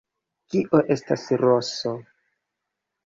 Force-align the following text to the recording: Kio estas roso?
Kio 0.53 0.79
estas 0.95 1.27
roso? 1.43 1.93